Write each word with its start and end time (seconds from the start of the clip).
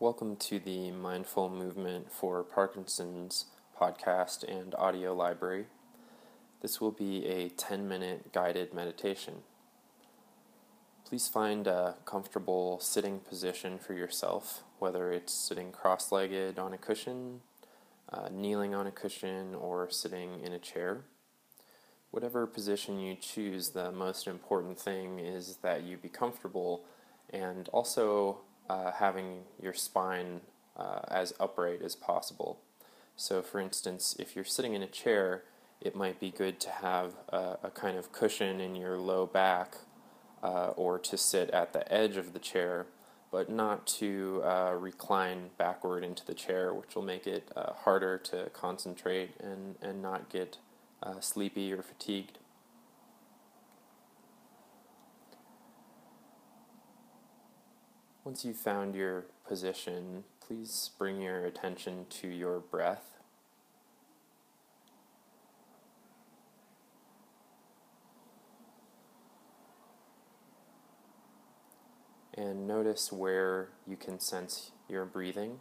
Welcome 0.00 0.34
to 0.36 0.58
the 0.58 0.90
Mindful 0.90 1.48
Movement 1.48 2.10
for 2.10 2.42
Parkinson's 2.42 3.46
podcast 3.80 4.42
and 4.42 4.74
audio 4.74 5.14
library. 5.14 5.66
This 6.62 6.80
will 6.80 6.90
be 6.90 7.24
a 7.26 7.50
10 7.50 7.86
minute 7.86 8.32
guided 8.32 8.74
meditation. 8.74 9.42
Please 11.06 11.28
find 11.28 11.68
a 11.68 11.94
comfortable 12.06 12.80
sitting 12.80 13.20
position 13.20 13.78
for 13.78 13.94
yourself, 13.94 14.64
whether 14.80 15.12
it's 15.12 15.32
sitting 15.32 15.70
cross 15.70 16.10
legged 16.10 16.58
on 16.58 16.72
a 16.72 16.78
cushion, 16.78 17.42
uh, 18.12 18.28
kneeling 18.32 18.74
on 18.74 18.88
a 18.88 18.92
cushion, 18.92 19.54
or 19.54 19.88
sitting 19.88 20.40
in 20.42 20.52
a 20.52 20.58
chair. 20.58 21.02
Whatever 22.10 22.48
position 22.48 22.98
you 22.98 23.14
choose, 23.14 23.70
the 23.70 23.92
most 23.92 24.26
important 24.26 24.76
thing 24.76 25.20
is 25.20 25.58
that 25.62 25.84
you 25.84 25.96
be 25.96 26.08
comfortable 26.08 26.84
and 27.30 27.68
also 27.68 28.40
uh, 28.68 28.92
having 28.92 29.42
your 29.60 29.74
spine 29.74 30.40
uh, 30.76 31.00
as 31.08 31.32
upright 31.38 31.82
as 31.82 31.94
possible. 31.94 32.60
So, 33.16 33.42
for 33.42 33.60
instance, 33.60 34.16
if 34.18 34.34
you're 34.34 34.44
sitting 34.44 34.74
in 34.74 34.82
a 34.82 34.88
chair, 34.88 35.44
it 35.80 35.94
might 35.94 36.18
be 36.18 36.30
good 36.30 36.58
to 36.60 36.70
have 36.70 37.12
a, 37.28 37.58
a 37.64 37.70
kind 37.70 37.96
of 37.96 38.12
cushion 38.12 38.60
in 38.60 38.74
your 38.74 38.98
low 38.98 39.26
back 39.26 39.76
uh, 40.42 40.68
or 40.76 40.98
to 40.98 41.16
sit 41.16 41.50
at 41.50 41.72
the 41.72 41.90
edge 41.92 42.16
of 42.16 42.32
the 42.32 42.38
chair, 42.38 42.86
but 43.30 43.50
not 43.50 43.86
to 43.86 44.42
uh, 44.44 44.74
recline 44.78 45.50
backward 45.58 46.04
into 46.04 46.24
the 46.24 46.34
chair, 46.34 46.72
which 46.74 46.94
will 46.94 47.02
make 47.02 47.26
it 47.26 47.50
uh, 47.56 47.72
harder 47.72 48.18
to 48.18 48.50
concentrate 48.52 49.30
and, 49.40 49.76
and 49.80 50.02
not 50.02 50.28
get 50.28 50.58
uh, 51.02 51.20
sleepy 51.20 51.72
or 51.72 51.82
fatigued. 51.82 52.38
Once 58.24 58.42
you've 58.42 58.56
found 58.56 58.94
your 58.94 59.26
position, 59.46 60.24
please 60.40 60.90
bring 60.98 61.20
your 61.20 61.44
attention 61.44 62.06
to 62.08 62.26
your 62.26 62.58
breath. 62.58 63.18
And 72.36 72.66
notice 72.66 73.12
where 73.12 73.68
you 73.86 73.96
can 73.96 74.18
sense 74.18 74.70
your 74.88 75.04
breathing. 75.04 75.60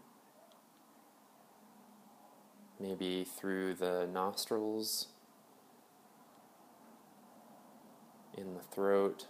Maybe 2.79 3.25
through 3.25 3.75
the 3.75 4.07
nostrils, 4.11 5.09
in 8.37 8.55
the 8.55 8.61
throat. 8.61 9.27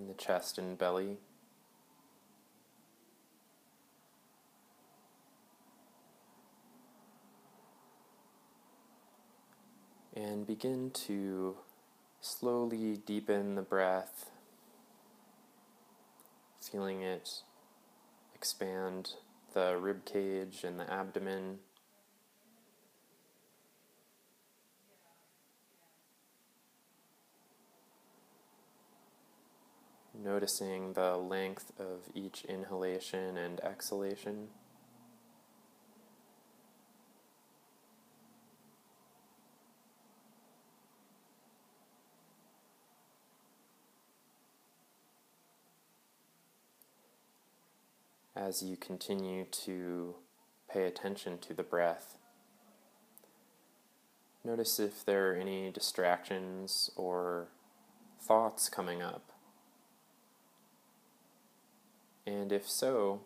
In 0.00 0.08
the 0.08 0.14
chest 0.14 0.56
and 0.58 0.78
belly. 0.78 1.18
And 10.16 10.46
begin 10.46 10.90
to 11.06 11.56
slowly 12.20 12.96
deepen 13.06 13.54
the 13.54 13.62
breath, 13.62 14.30
feeling 16.60 17.02
it 17.02 17.42
expand 18.34 19.14
the 19.54 19.76
rib 19.78 20.04
cage 20.04 20.64
and 20.64 20.80
the 20.80 20.90
abdomen. 20.90 21.58
Noticing 30.22 30.92
the 30.92 31.16
length 31.16 31.72
of 31.78 32.08
each 32.14 32.44
inhalation 32.44 33.36
and 33.36 33.60
exhalation. 33.60 34.48
As 48.36 48.62
you 48.62 48.76
continue 48.76 49.44
to 49.44 50.14
pay 50.72 50.84
attention 50.84 51.38
to 51.38 51.52
the 51.52 51.62
breath, 51.62 52.16
notice 54.44 54.78
if 54.80 55.04
there 55.04 55.32
are 55.32 55.34
any 55.34 55.70
distractions 55.70 56.90
or 56.96 57.48
thoughts 58.18 58.68
coming 58.68 59.02
up. 59.02 59.29
And 62.30 62.52
if 62.52 62.68
so, 62.68 63.22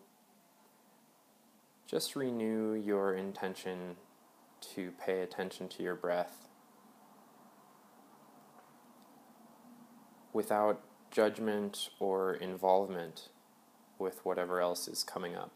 just 1.85 2.15
renew 2.15 2.73
your 2.73 3.13
intention 3.13 3.97
to 4.73 4.91
pay 4.93 5.21
attention 5.21 5.67
to 5.69 5.83
your 5.83 5.93
breath 5.93 6.47
without 10.33 10.81
judgment 11.11 11.89
or 11.99 12.33
involvement 12.33 13.29
with 13.99 14.25
whatever 14.25 14.59
else 14.59 14.87
is 14.87 15.03
coming 15.03 15.35
up. 15.35 15.51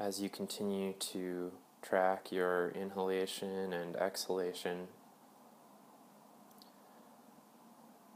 As 0.00 0.22
you 0.22 0.30
continue 0.30 0.94
to 0.94 1.52
track 1.82 2.32
your 2.32 2.70
inhalation 2.70 3.72
and 3.74 3.94
exhalation, 3.96 4.88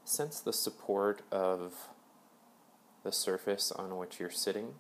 sense 0.03 0.41
the 0.41 0.53
support 0.53 1.21
of 1.31 1.75
the 3.05 3.13
surface 3.13 3.71
on 3.71 3.99
which 3.99 4.19
you're 4.19 4.31
sitting, 4.31 4.75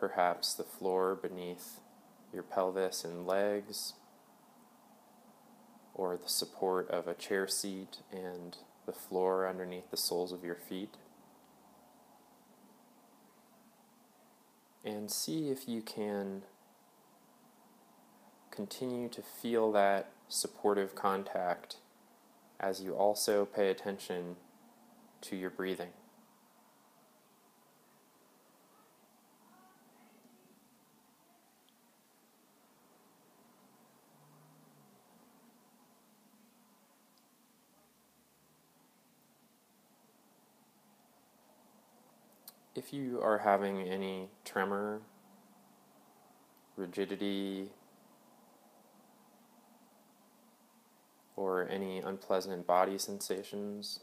perhaps 0.00 0.54
the 0.54 0.64
floor 0.64 1.14
beneath 1.14 1.80
your 2.32 2.42
pelvis 2.42 3.04
and 3.04 3.26
legs, 3.26 3.92
or 5.94 6.16
the 6.16 6.28
support 6.28 6.90
of 6.90 7.06
a 7.06 7.14
chair 7.14 7.46
seat 7.46 7.98
and 8.10 8.56
the 8.86 8.92
floor 8.92 9.46
underneath 9.46 9.90
the 9.90 9.96
soles 9.98 10.32
of 10.32 10.44
your 10.44 10.54
feet. 10.54 10.94
And 14.86 15.10
see 15.10 15.50
if 15.50 15.68
you 15.68 15.82
can 15.82 16.42
continue 18.50 19.08
to 19.08 19.20
feel 19.20 19.72
that 19.72 20.10
supportive 20.28 20.94
contact 20.94 21.76
as 22.58 22.80
you 22.80 22.94
also 22.94 23.44
pay 23.44 23.68
attention 23.68 24.36
to 25.20 25.36
your 25.36 25.50
breathing. 25.50 25.90
If 42.76 42.92
you 42.92 43.20
are 43.22 43.38
having 43.38 43.82
any 43.82 44.28
tremor, 44.44 45.00
rigidity, 46.76 47.70
or 51.36 51.68
any 51.68 51.98
unpleasant 51.98 52.66
body 52.66 52.98
sensations, 52.98 54.00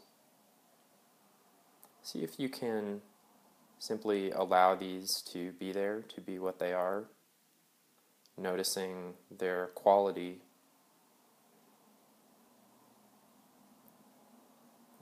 see 2.02 2.20
if 2.22 2.38
you 2.38 2.48
can 2.48 3.00
simply 3.78 4.30
allow 4.30 4.74
these 4.74 5.22
to 5.32 5.52
be 5.52 5.72
there, 5.72 6.02
to 6.02 6.20
be 6.20 6.38
what 6.38 6.58
they 6.58 6.72
are, 6.72 7.04
noticing 8.38 9.14
their 9.30 9.66
quality 9.74 10.43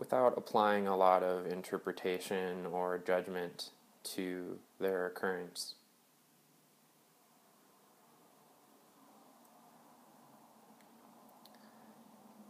without 0.03 0.35
applying 0.37 0.89
a 0.89 0.97
lot 0.97 1.23
of 1.23 1.47
interpretation 1.47 2.67
or 2.73 2.99
judgment 2.99 3.71
to 4.03 4.59
their 4.81 5.07
occurrence. 5.07 5.77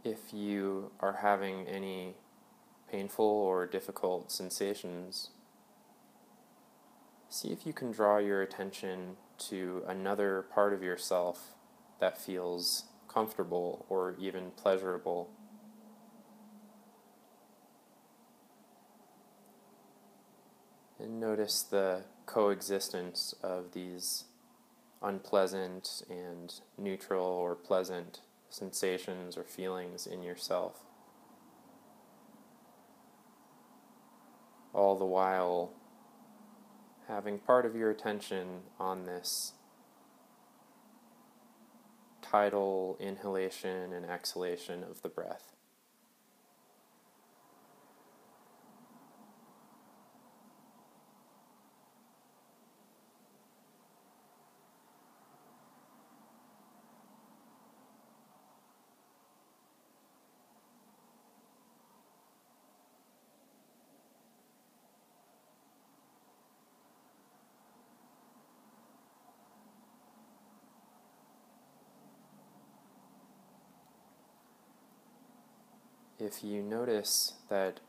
If 0.02 0.32
you 0.32 0.92
are 1.00 1.18
having 1.20 1.66
any 1.66 2.14
painful 2.90 3.26
or 3.26 3.66
difficult 3.66 4.32
sensations, 4.32 5.28
see 7.28 7.48
if 7.48 7.66
you 7.66 7.74
can 7.74 7.92
draw 7.92 8.16
your 8.16 8.40
attention 8.40 9.18
to 9.50 9.82
another 9.86 10.46
part 10.54 10.72
of 10.72 10.82
yourself 10.82 11.48
that 12.00 12.16
feels 12.16 12.84
comfortable 13.08 13.84
or 13.90 14.16
even 14.18 14.52
pleasurable 14.56 15.28
And 21.02 21.18
notice 21.18 21.62
the 21.62 22.04
coexistence 22.26 23.34
of 23.42 23.72
these 23.72 24.24
unpleasant 25.02 26.02
and 26.08 26.54
neutral 26.78 27.24
or 27.24 27.56
pleasant 27.56 28.20
sensations 28.50 29.36
or 29.36 29.42
feelings 29.42 30.06
in 30.06 30.22
yourself. 30.22 30.84
All 34.72 34.96
the 34.96 35.04
while 35.04 35.72
having 37.08 37.40
part 37.40 37.66
of 37.66 37.74
your 37.74 37.90
attention 37.90 38.60
on 38.78 39.04
this 39.04 39.54
tidal 42.22 42.96
inhalation 43.00 43.92
and 43.92 44.06
exhalation 44.06 44.84
of 44.84 45.02
the 45.02 45.08
breath. 45.08 45.56
If 76.22 76.44
you 76.44 76.62
notice 76.62 77.34
that 77.48 77.80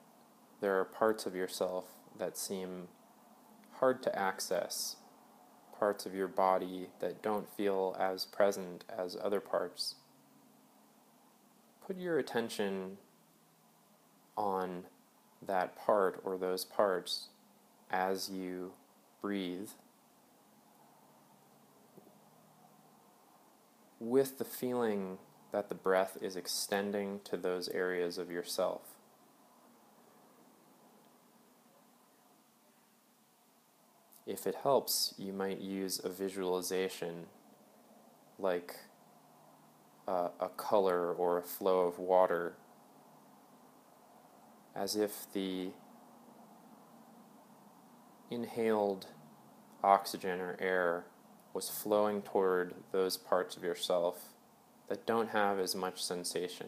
there 0.59 0.79
are 0.79 0.85
parts 0.85 1.25
of 1.27 1.35
yourself 1.35 1.85
that 2.17 2.35
seem 2.35 2.87
hard 3.73 4.01
to 4.01 4.17
access, 4.17 4.95
parts 5.77 6.05
of 6.05 6.15
your 6.15 6.27
body 6.27 6.87
that 6.99 7.21
don't 7.21 7.47
feel 7.55 7.95
as 7.99 8.25
present 8.25 8.83
as 8.89 9.15
other 9.21 9.39
parts, 9.39 9.95
put 11.85 11.97
your 11.97 12.17
attention 12.17 12.97
on 14.35 14.83
that 15.45 15.75
part 15.75 16.19
or 16.23 16.37
those 16.37 16.65
parts 16.65 17.27
as 17.91 18.29
you 18.29 18.71
breathe 19.21 19.69
with 23.99 24.39
the 24.39 24.45
feeling 24.45 25.19
that 25.53 25.69
the 25.69 25.75
breath 25.75 26.17
is 26.19 26.35
extending 26.35 27.19
to 27.23 27.37
those 27.37 27.69
areas 27.69 28.17
of 28.17 28.31
yourself. 28.31 28.81
If 34.25 34.47
it 34.47 34.55
helps, 34.63 35.13
you 35.17 35.31
might 35.31 35.59
use 35.61 36.01
a 36.03 36.09
visualization 36.09 37.27
like 38.39 38.77
a, 40.07 40.29
a 40.39 40.49
color 40.57 41.13
or 41.13 41.37
a 41.37 41.43
flow 41.43 41.81
of 41.81 41.99
water, 41.99 42.53
as 44.75 44.95
if 44.95 45.31
the 45.33 45.69
inhaled 48.31 49.05
oxygen 49.83 50.41
or 50.41 50.57
air 50.59 51.05
was 51.53 51.69
flowing 51.69 52.23
toward 52.23 52.73
those 52.91 53.17
parts 53.17 53.55
of 53.55 53.63
yourself 53.63 54.32
that 54.89 55.05
don't 55.05 55.29
have 55.29 55.59
as 55.59 55.75
much 55.75 56.03
sensation. 56.03 56.67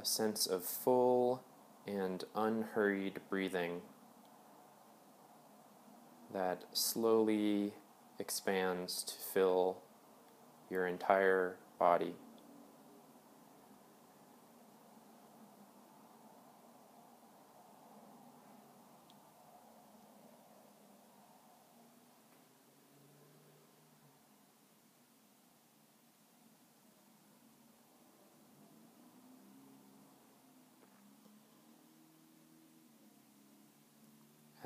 A 0.00 0.04
sense 0.04 0.46
of 0.46 0.64
full 0.64 1.44
and 1.86 2.24
unhurried 2.34 3.20
breathing 3.30 3.82
that 6.32 6.64
slowly 6.72 7.72
expands 8.18 9.04
to 9.04 9.14
fill 9.32 9.78
your 10.70 10.86
entire 10.86 11.56
body. 11.78 12.14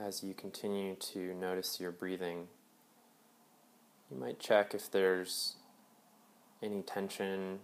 As 0.07 0.23
you 0.23 0.33
continue 0.33 0.95
to 0.95 1.35
notice 1.35 1.81
your 1.81 1.91
breathing, 1.91 2.47
you 4.09 4.17
might 4.17 4.39
check 4.39 4.73
if 4.73 4.89
there's 4.89 5.57
any 6.63 6.81
tension 6.81 7.59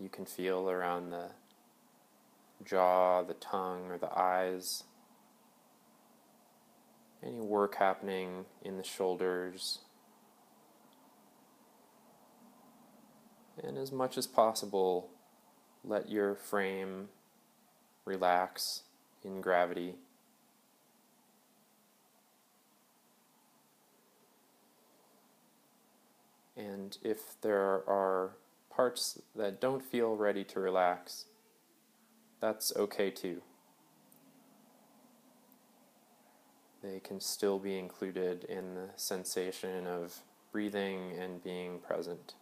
you 0.00 0.08
can 0.08 0.26
feel 0.26 0.68
around 0.68 1.10
the 1.10 1.30
jaw, 2.64 3.22
the 3.22 3.34
tongue, 3.34 3.86
or 3.90 3.96
the 3.96 4.12
eyes. 4.18 4.82
Any 7.22 7.40
work 7.40 7.76
happening 7.76 8.44
in 8.60 8.76
the 8.76 8.82
shoulders. 8.82 9.78
And 13.62 13.78
as 13.78 13.92
much 13.92 14.18
as 14.18 14.26
possible, 14.26 15.10
let 15.84 16.10
your 16.10 16.34
frame 16.34 17.08
relax 18.04 18.82
in 19.22 19.40
gravity. 19.40 19.94
And 26.64 26.96
if 27.02 27.40
there 27.42 27.82
are 27.88 28.36
parts 28.74 29.20
that 29.36 29.60
don't 29.60 29.82
feel 29.82 30.16
ready 30.16 30.44
to 30.44 30.60
relax, 30.60 31.26
that's 32.40 32.74
okay 32.76 33.10
too. 33.10 33.42
They 36.82 37.00
can 37.00 37.20
still 37.20 37.58
be 37.58 37.78
included 37.78 38.44
in 38.44 38.74
the 38.74 38.88
sensation 38.96 39.86
of 39.86 40.20
breathing 40.52 41.12
and 41.18 41.42
being 41.42 41.78
present. 41.78 42.34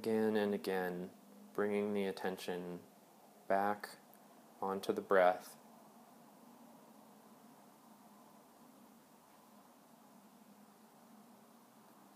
Again 0.00 0.34
and 0.34 0.54
again, 0.54 1.10
bringing 1.54 1.92
the 1.92 2.06
attention 2.06 2.78
back 3.48 3.90
onto 4.62 4.94
the 4.94 5.00
breath. 5.02 5.56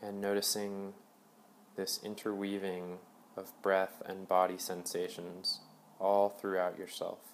And 0.00 0.19
noticing 0.19 0.95
this 1.76 2.00
interweaving 2.03 3.00
of 3.37 3.53
breath 3.61 4.00
and 4.07 4.26
body 4.26 4.57
sensations 4.57 5.61
all 6.00 6.31
throughout 6.31 6.79
yourself. 6.79 7.34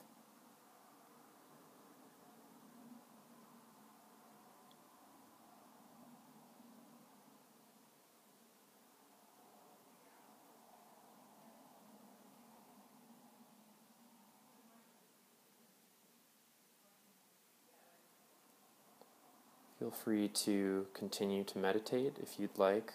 Feel 19.80 19.90
free 19.90 20.28
to 20.28 20.88
continue 20.92 21.42
to 21.42 21.56
meditate 21.56 22.18
if 22.22 22.38
you'd 22.38 22.58
like. 22.58 22.92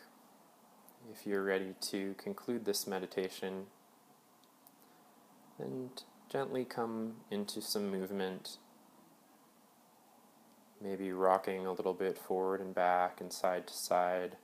If 1.12 1.26
you're 1.26 1.44
ready 1.44 1.74
to 1.90 2.14
conclude 2.20 2.66
this 2.66 2.86
meditation, 2.86 3.66
and 5.58 5.90
gently 6.32 6.64
come 6.64 7.16
into 7.32 7.60
some 7.60 7.90
movement, 7.90 8.58
maybe 10.80 11.12
rocking 11.12 11.66
a 11.66 11.74
little 11.74 11.96
bit 11.96 12.20
forward 12.20 12.62
and 12.62 12.76
back 12.76 13.20
and 13.20 13.34
side 13.34 13.66
to 13.66 13.74
side, 13.74 14.38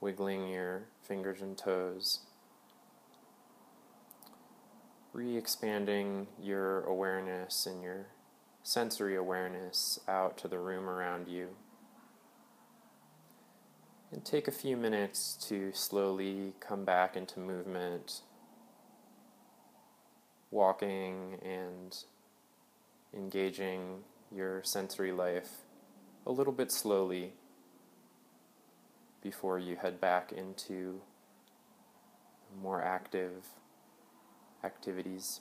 wiggling 0.00 0.46
your 0.48 0.84
fingers 1.02 1.42
and 1.42 1.58
toes, 1.58 2.20
re 5.12 5.36
expanding 5.36 6.28
your 6.40 6.82
awareness 6.84 7.66
and 7.66 7.82
your 7.82 8.06
sensory 8.68 9.16
awareness 9.16 9.98
out 10.06 10.36
to 10.36 10.46
the 10.46 10.58
room 10.58 10.90
around 10.90 11.26
you. 11.26 11.48
And 14.12 14.22
take 14.22 14.46
a 14.46 14.50
few 14.50 14.76
minutes 14.76 15.38
to 15.48 15.72
slowly 15.72 16.52
come 16.60 16.84
back 16.84 17.16
into 17.16 17.40
movement, 17.40 18.20
walking 20.50 21.38
and 21.42 21.96
engaging 23.14 24.04
your 24.30 24.62
sensory 24.64 25.12
life 25.12 25.62
a 26.26 26.30
little 26.30 26.52
bit 26.52 26.70
slowly 26.70 27.32
before 29.22 29.58
you 29.58 29.76
head 29.76 29.98
back 29.98 30.30
into 30.30 31.00
more 32.62 32.82
active 32.82 33.46
activities. 34.62 35.40